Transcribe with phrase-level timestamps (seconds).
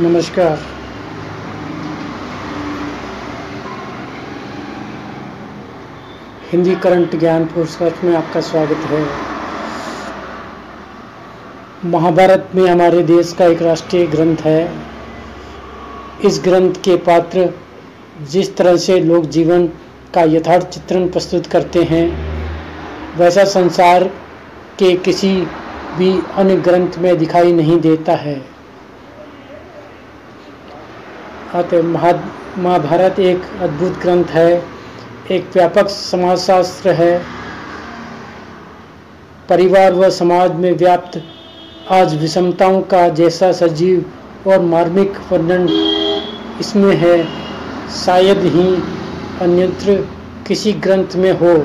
[0.00, 0.58] नमस्कार।
[6.50, 9.00] हिंदी करंट ज्ञान पुरस्कार में आपका स्वागत है।
[11.90, 14.72] महाभारत में हमारे देश का एक राष्ट्रीय ग्रंथ है।
[16.24, 17.48] इस ग्रंथ के पात्र
[18.30, 19.66] जिस तरह से लोग जीवन
[20.14, 22.06] का यथार्थ चित्रण प्रस्तुत करते हैं,
[23.18, 24.04] वैसा संसार
[24.78, 25.32] के किसी
[25.98, 28.55] भी अन्य ग्रंथ में दिखाई नहीं देता है।
[31.56, 34.62] अतः महाभारत एक अद्भुत ग्रंथ है,
[35.30, 37.18] एक व्यापक समाजशास्त्र है।
[39.48, 41.20] परिवार व समाज में व्याप्त
[41.92, 45.68] आज विषमताओं का जैसा सजीव और मार्मिक वर्णन
[46.60, 47.16] इसमें है,
[47.96, 48.68] शायद ही
[49.42, 49.96] अन्यत्र
[50.46, 51.56] किसी ग्रंथ में हो।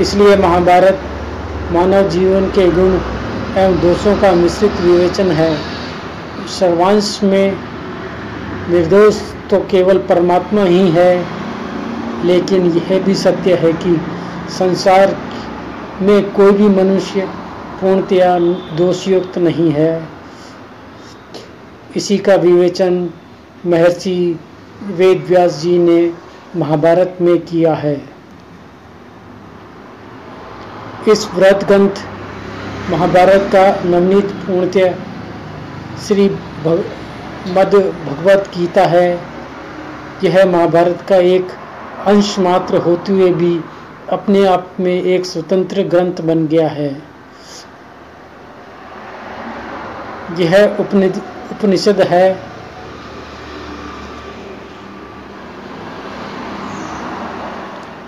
[0.00, 1.00] इसलिए महाभारत
[1.72, 2.94] मानव जीवन के गुण
[3.58, 5.73] एवं दोषों का मिश्रित विवेचन है।
[6.50, 7.56] सर्वांश में
[8.70, 11.24] निर्दोष तो केवल परमात्मा ही है,
[12.24, 13.96] लेकिन यह भी सत्य है कि
[14.50, 15.16] संसार
[16.02, 17.26] में कोई भी मनुष्य
[17.80, 18.38] पूर्णतया
[18.76, 19.92] दोषयुक्त नहीं है।
[21.96, 23.08] इसी का विवेचन
[23.66, 24.16] महर्षि
[24.88, 26.12] वेद व्यास जी ने
[26.56, 27.96] महाभारत में किया है।
[31.08, 32.04] इस व्रत ग्रंथ
[32.90, 34.94] महाभारत का नवनीत पूर्णतः
[36.02, 36.28] श्री
[36.64, 36.84] भग,
[37.48, 39.08] मध्य भगवत गीता है।
[40.24, 41.48] यह महाभारत का एक
[42.06, 43.60] अंश मात्र होते हुए भी
[44.10, 46.90] अपने आप में एक स्वतंत्र ग्रंथ बन गया है।
[50.38, 52.26] यह उपनिषद है।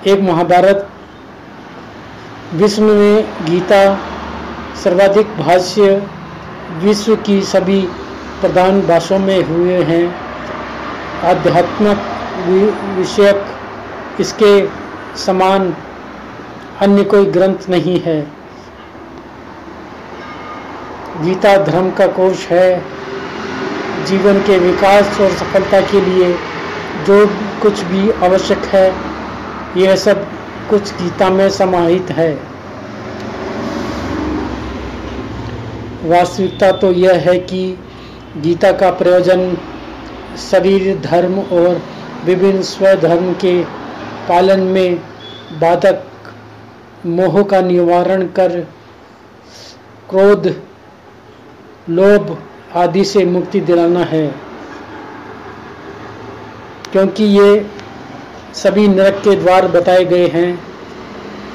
[0.07, 0.89] एक महाभारत
[2.55, 3.81] विश्व में गीता
[4.85, 6.09] सर्वाधिक भाष्य
[6.73, 7.81] विश्व की सभी
[8.41, 10.05] प्रधान भाषाओं में हुए हैं।
[11.25, 11.99] आध्यात्मिक
[12.99, 13.47] विषयक
[14.21, 14.69] इसके
[15.17, 15.75] समान
[16.81, 18.21] अन्य कोई ग्रंथ नहीं है।
[21.21, 22.85] गीता धर्म का कोश है।
[24.05, 26.33] जीवन के विकास और सफलता के लिए
[27.07, 27.27] जो
[27.63, 28.95] कुछ भी आवश्यक है,
[29.77, 30.27] यह सब
[30.71, 32.56] कुछ गीता में समाहित है।
[36.07, 37.79] वास्तविकता तो यह है कि
[38.37, 39.57] गीता का प्रयोजन
[40.41, 41.81] शरीर, धर्म और
[42.25, 43.63] विभिन्न स्वधर्म के
[44.29, 44.97] पालन में
[45.61, 46.03] बाधक
[47.07, 48.61] मोह का निवारण कर,
[50.11, 50.47] क्रोध,
[51.89, 52.37] लोभ
[52.75, 54.27] आदि से मुक्ति दिलाना है।
[56.93, 57.67] क्योंकि ये
[58.55, 60.59] सभी नरक के द्वार बताए गए हैं,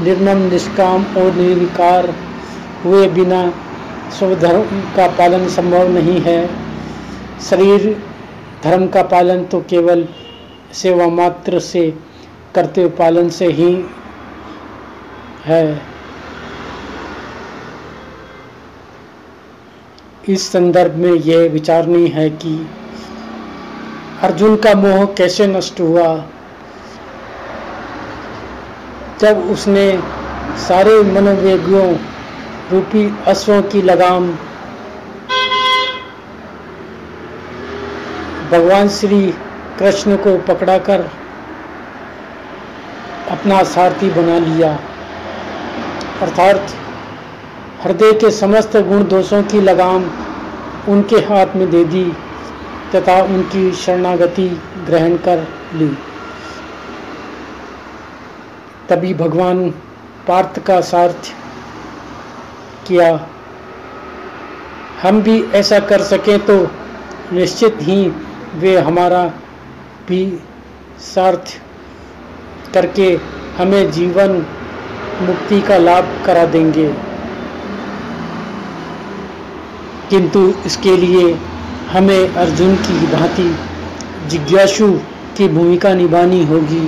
[0.02, 2.14] निर्मम, निष्काम और निर्विकार
[2.86, 3.42] हुए बिना
[4.12, 6.40] स्वधर्म का पालन संभव नहीं है।
[7.42, 7.96] शरीर
[8.64, 10.08] धर्म का पालन तो केवल
[10.74, 11.90] सेवा मात्र से
[12.56, 13.74] कर्तव्य पालन से ही
[15.46, 15.82] है।
[20.30, 22.56] इस संदर्भ में यह विचारनी है कि
[24.24, 26.16] अर्जुन का मोह कैसे नष्ट हुआ।
[29.22, 29.86] जब उसने
[30.60, 31.94] सारे मनोवेगियों
[32.72, 34.32] रूपी अश्वों की लगाम।
[38.52, 39.22] भगवान श्री
[39.80, 41.10] कृष्ण को पकड़ाकर
[43.32, 44.72] अपना सारथी बना लिया।
[46.22, 46.74] अर्थात
[47.84, 50.10] हृदय के समस्त गुण दोषों की लगाम
[50.90, 52.04] उनके हाथ में दे दी
[52.96, 54.48] तथा उनकी शरणागति
[54.86, 55.88] ग्रहण कर ली।
[58.90, 59.70] तभी भगवान
[60.28, 61.34] पार्थ का सार्थ
[62.88, 63.10] किया।
[65.02, 66.56] हम भी ऐसा कर सकें तो
[67.34, 67.98] निश्चित ही
[68.56, 69.24] वे हमारा
[70.08, 70.24] भी
[71.00, 71.54] सार्थ
[72.74, 73.08] करके
[73.58, 74.46] हमें जीवन
[75.22, 76.88] मुक्ति का लाभ करा देंगे।
[80.10, 81.34] किंतु इसके लिए
[81.92, 83.50] हमें अर्जुन की भांति
[84.28, 84.92] जिज्ञासु
[85.38, 86.88] की भूमिका निभानी होगी।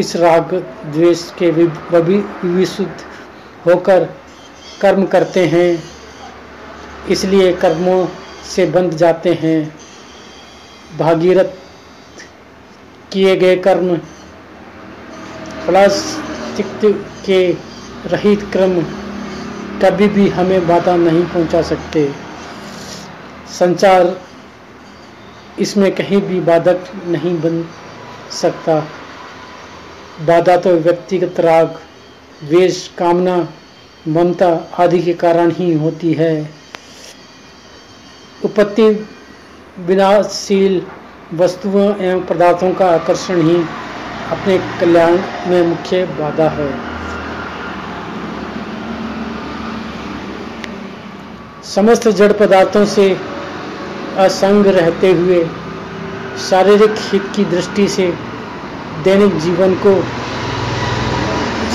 [0.00, 0.54] इस राग
[0.86, 2.94] द्वेष के विशुद्ध
[3.66, 4.04] होकर
[4.80, 5.82] कर्म करते हैं,
[7.10, 8.06] इसलिए कर्मों
[8.46, 9.58] से बंध जाते हैं।
[10.98, 11.52] भागीरथ
[13.12, 13.96] किए गए कर्म
[15.66, 16.66] प्लास्टिक
[17.26, 17.40] के
[18.06, 18.80] रहित क्रम
[19.82, 22.08] कभी भी हमें बाधा नहीं पहुँचा सकते।
[23.58, 24.16] संचार
[25.58, 27.64] इसमें कहीं भी बाधक नहीं बन
[28.32, 28.82] सकता।
[30.20, 31.78] बाधा तो व्यक्तिगत राग,
[32.44, 33.36] द्वेष, कामना,
[34.08, 36.34] ममता आदि के कारण ही होती है।
[38.44, 38.88] उपत्ति
[39.86, 40.80] विनाशील
[41.34, 43.56] वस्तुओं एवं पदार्थों का आकर्षण ही
[44.30, 46.70] अपने कल्याण में मुख्य बाधा है।
[51.64, 53.10] समस्त जड़ पदार्थों से
[54.18, 55.44] असंग रहते हुए
[56.50, 58.12] शारीरिक हित की दृष्टि से
[59.04, 59.94] दैनिक जीवन को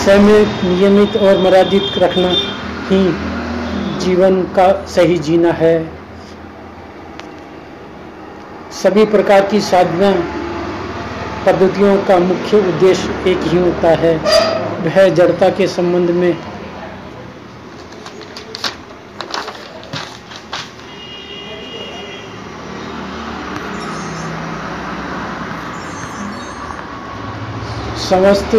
[0.06, 2.30] समय नियमित और मर्यादित रखना
[2.89, 3.04] ही
[4.00, 5.75] जीवन का सही जीना है।
[8.74, 10.12] सभी प्रकार की साधना,
[11.45, 14.16] पद्धतियों का मुख्य उद्देश्य एक ही होता है,
[14.86, 16.31] वह जड़ता के संबंध में
[28.10, 28.56] समस्त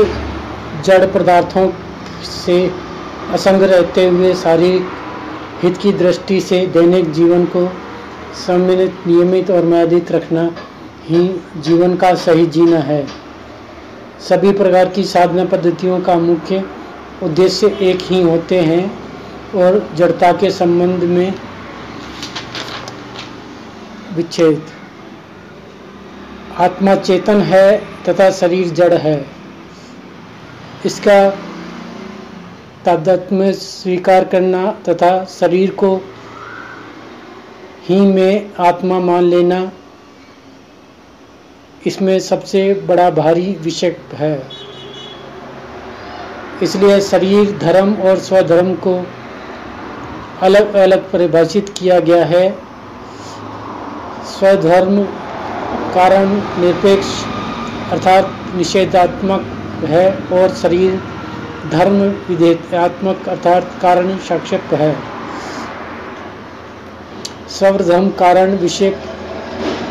[0.85, 1.71] जड़ पदार्थों
[2.23, 2.71] से
[3.33, 4.87] असंग रहते हुए शारीरिक
[5.63, 7.69] हित की दृष्टि से दैनिक जीवन को
[8.47, 10.51] सम्मिलित, नियमित और मर्यादित रखना
[11.05, 13.07] ही जीवन का सही जीना है।
[14.29, 16.65] सभी प्रकार की साधना पद्धतियों का मुख्य
[17.23, 18.85] उद्देश्य एक ही होते हैं
[19.55, 21.35] और जड़ता के संबंध में
[24.17, 24.63] विच्छेद।
[26.59, 27.79] आत्मा चेतन है
[28.09, 29.36] तथा शरीर जड़ है।
[30.85, 31.19] इसका
[32.85, 35.95] तादात्म्य स्वीकार करना तथा शरीर को
[37.89, 39.61] ही में आत्मा मान लेना,
[41.87, 44.37] इसमें सबसे बड़ा भारी विषय है।
[46.63, 48.95] इसलिए शरीर, धर्म और स्वधर्म को
[50.43, 52.49] अलग अलग परिभाषित किया गया है।
[54.29, 55.03] स्वधर्म
[55.95, 57.23] कारण निरपेक्ष
[57.93, 59.53] अर्थात निषेधात्मक
[59.85, 61.01] है और शरीर
[61.71, 64.95] धर्म विधेयत्मक अर्थात कारण साक्षक है।
[67.51, 68.91] सर्वधर्म कारण विषय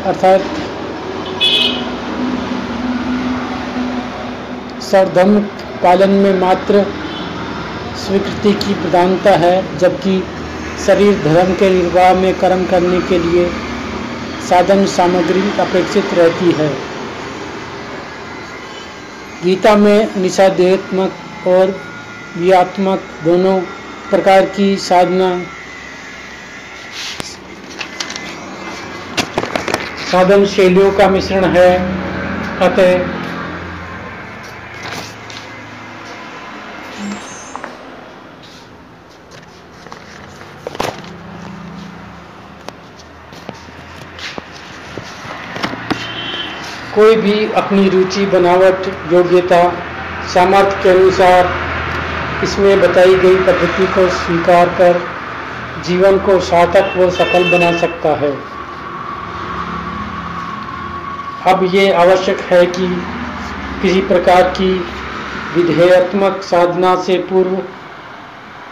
[0.06, 0.40] अर्थात
[4.82, 5.40] सर्वधर्म
[5.82, 6.84] पालन में मात्र
[7.96, 10.22] स्वीकृति की प्रधानता है, जबकि
[10.86, 13.48] शरीर धर्म के निर्वाह में कर्म करने के लिए
[14.48, 16.70] साधन सामग्री अपेक्षित रहती है।
[19.44, 21.70] गीता में निषादेत्मक और
[22.36, 23.58] व्यात्मक दोनों
[24.10, 25.28] प्रकार की साधना
[30.10, 31.70] साधन शैलियों का मिश्रण है।
[32.60, 33.25] अतः
[46.96, 49.62] कोई भी अपनी रुचि, बनावट, योग्यता,
[50.34, 51.48] सामर्थ्य के अनुसार
[52.44, 55.00] इसमें बताई गई पद्धति को स्वीकार कर
[55.86, 58.32] जीवन को सार्थक व सफल बना सकता है।
[61.46, 62.86] अब ये आवश्यक है कि
[63.82, 64.72] किसी प्रकार की
[65.56, 67.62] विधेयत्मक साधना से पूर्व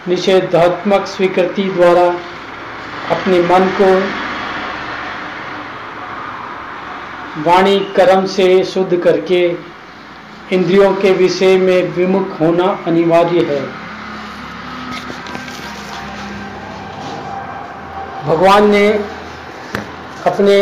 [0.07, 2.07] निषेधात्मक स्वीकृति द्वारा
[3.11, 3.91] अपने मन को
[7.37, 9.39] वाणी कर्म से शुद्ध करके
[10.53, 13.61] इंद्रियों के विषय में विमुख होना अनिवार्य है।
[18.25, 18.87] भगवान ने
[20.25, 20.57] अपने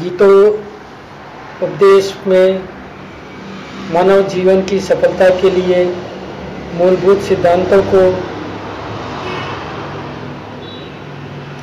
[0.00, 0.36] गीतों,
[1.62, 2.64] उपदेश में
[3.92, 5.84] मानव जीवन की सफलता के लिए
[6.74, 8.04] मूलभूत सिद्धांतों को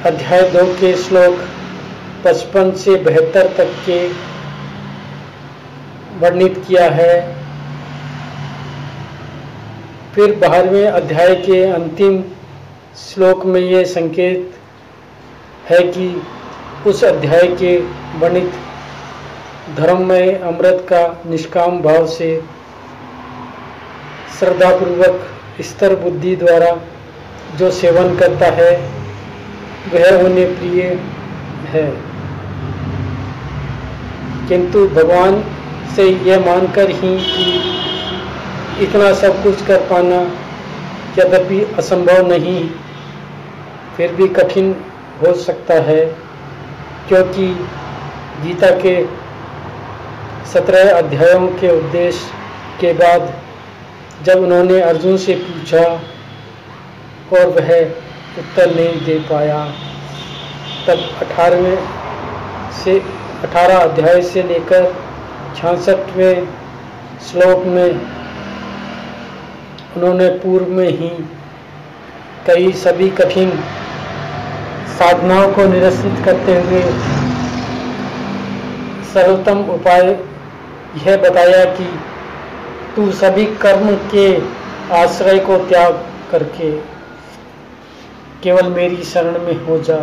[0.05, 1.39] अध्याय दो के श्लोक
[2.25, 3.99] पचपन से बहत्तर तक के
[6.19, 7.35] वर्णित किया है।
[10.15, 12.23] फिर बारहवें अध्याय के अंतिम
[12.97, 14.53] श्लोक में ये संकेत
[15.69, 16.21] है कि
[16.87, 17.77] उस अध्याय के
[18.19, 18.51] वर्णित
[19.77, 22.43] धर्म में अमृत का निष्काम भाव से
[24.39, 25.27] श्रद्धापूर्वक
[25.61, 26.77] स्तर बुद्धि द्वारा
[27.57, 28.77] जो सेवन करता है,
[29.93, 30.81] वह उन्हें प्रिय
[31.69, 31.91] है।
[34.47, 35.43] किंतु भगवान
[35.95, 40.21] से यह मानकर ही कि इतना सब कुछ कर पाना
[41.17, 42.69] यद्यपि असंभव नहीं,
[43.97, 44.75] फिर भी कठिन
[45.21, 46.05] हो सकता है,
[47.07, 47.47] क्योंकि
[48.43, 48.95] गीता के
[50.53, 52.31] सत्रह अध्यायों के उद्देश्य
[52.81, 53.33] के बाद
[54.25, 55.83] जब उन्होंने अर्जुन से पूछा
[57.31, 57.69] और वह
[58.39, 59.65] उत्तर नहीं दे पाया,
[60.87, 61.77] तब अठारहवें
[62.83, 62.99] से
[63.43, 64.91] अठारह अध्याय से लेकर
[65.59, 66.45] छियासठवें
[67.21, 67.89] श्लोक में
[69.95, 71.09] उन्होंने पूर्व में ही
[72.47, 73.49] कई सभी कठिन
[74.99, 76.81] साधनाओं को निरसित करते हुए
[79.13, 80.07] सर्वोत्तम उपाय
[80.97, 81.89] यह बताया कि
[82.95, 84.25] तू सभी कर्म के
[84.95, 86.01] आश्रय को त्याग
[86.31, 86.71] करके
[88.43, 89.99] केवल मेरी शरण में हो जा।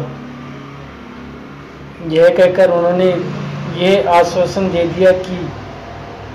[2.12, 3.10] यह कहकर उन्होंने
[3.76, 5.38] यह आश्वासन दे दिया कि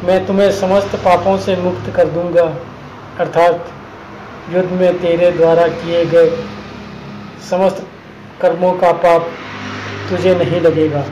[0.04, 2.44] मैं तुम्हें समस्त पापों से मुक्त कर दूँगा,
[3.20, 3.72] अर्थात
[4.50, 6.30] युद्ध में तेरे द्वारा किए गए
[7.50, 7.86] समस्त
[8.42, 9.32] कर्मों का पाप
[10.10, 11.04] तुझे नहीं लगेगा।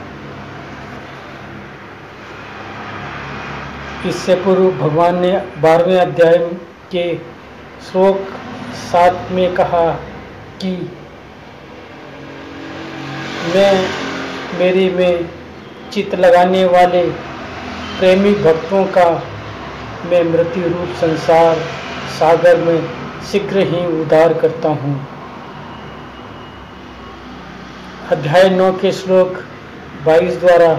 [4.05, 5.31] इससे पूर्व भगवान ने
[5.62, 6.38] बारहवें अध्याय
[6.91, 7.03] के
[7.86, 8.27] श्लोक
[8.83, 9.89] सात में कहा
[10.62, 10.71] कि
[13.55, 13.74] मैं,
[14.59, 15.38] मेरी में
[15.91, 17.01] चित लगाने वाले
[18.00, 19.10] प्रेमी भक्तों का
[20.05, 21.55] मैं मृत्यु रूप संसार
[22.19, 22.81] सागर में
[23.31, 24.96] शीघ्र ही उद्धार करता हूँ।
[28.12, 29.43] अध्याय नौ के श्लोक
[30.05, 30.74] 22 द्वारा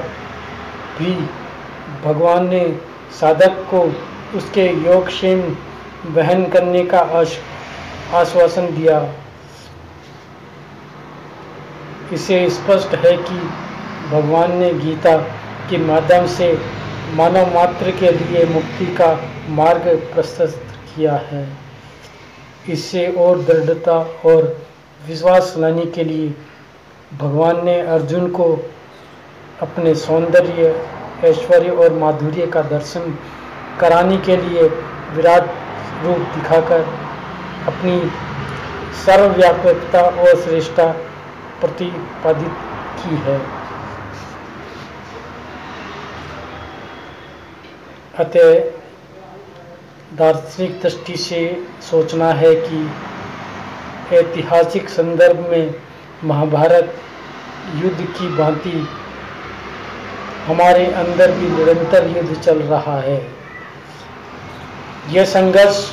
[0.99, 1.14] भी
[2.05, 2.62] भगवान ने
[3.21, 3.83] साधक को
[4.38, 5.40] उसके योगक्षेम
[6.14, 7.00] वहन करने का
[8.19, 9.00] आश्वासन दिया।
[12.12, 13.40] इसे स्पष्ट है कि
[14.11, 15.17] भगवान ने गीता
[15.71, 16.52] के माध्यम से
[17.14, 19.12] मानव मात्र के लिए मुक्ति का
[19.49, 20.62] मार्ग प्रस्तुत
[20.95, 21.47] किया है।
[22.69, 24.57] इससे और दृढ़ता और
[25.07, 26.35] विश्वास लाने के लिए
[27.21, 28.45] भगवान ने अर्जुन को
[29.62, 30.75] अपने सौंदर्य,
[31.25, 33.17] ऐश्वर्य और माधुर्य का दर्शन
[33.81, 34.62] कराने के लिए
[35.14, 35.50] विराट
[36.05, 36.85] रूप दिखाकर
[37.69, 37.99] अपनी
[39.05, 40.87] सर्वव्यापकता और श्रेष्ठता
[41.61, 42.55] प्रतिपादित
[43.00, 43.38] की है।
[48.21, 48.59] अतः
[50.17, 52.91] दार्शनिक दृष्टि से सोचना है कि
[54.17, 55.75] ऐतिहासिक संदर्भ में
[56.25, 56.95] महाभारत
[57.75, 58.89] युद्ध की भांति
[60.47, 63.27] हमारे अंदर भी निरंतर युद्ध चल रहा है।
[65.11, 65.93] यह संघर्ष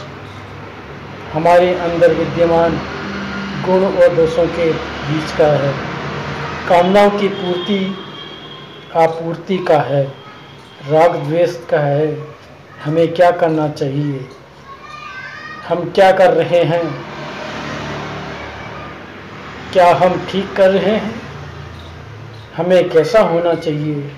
[1.34, 2.80] हमारे अंदर विद्यमान
[3.66, 5.74] गुण और दोषों के बीच का है।
[6.70, 7.96] कामनाओं की पूर्ति
[8.96, 10.27] आपूर्ति का है।
[10.90, 12.18] राग द्वेष का है।
[12.86, 14.30] हमें क्या करना चाहिए?
[15.68, 16.84] हम क्या कर रहे हैं?
[19.74, 21.22] क्या हम ठीक कर रहे हैं?
[22.58, 24.12] हमें कैसा होना चाहिए?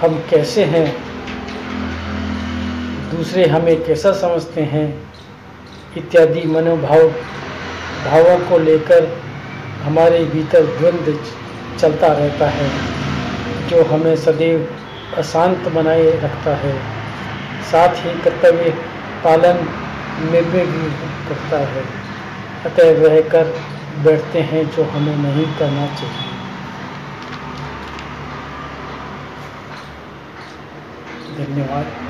[0.00, 0.96] हम कैसे हैं?
[3.10, 5.12] दूसरे हमें कैसा समझते हैं?
[5.96, 7.08] इत्यादि मनोभाव,
[8.04, 9.22] भावों को लेकर
[9.82, 11.18] हमारे भीतर द्वंद्व
[11.78, 12.70] चलता रहता है,
[13.68, 14.74] जो हमें सदैव
[15.16, 16.78] अशांत बनाए रखता है।
[17.72, 18.70] साथ ही कर्तव्य
[19.24, 19.56] पालन
[20.32, 20.60] में भी
[21.28, 21.82] करता है।
[22.64, 23.44] अतः वह कर
[24.04, 26.34] बैठते हैं जो हमें नहीं करना चाहिए।
[31.44, 32.07] धन्यवाद।